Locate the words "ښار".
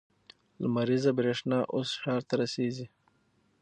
2.01-2.21